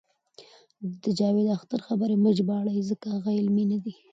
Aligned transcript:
د 1.01 1.03
جاوید 1.19 1.47
اختر 1.57 1.79
خبرې 1.87 2.15
مه 2.23 2.31
ژباړئ 2.37 2.77
ځکه 2.89 3.09
علمي 3.37 3.65
نه 3.71 3.77
دي. 3.83 3.93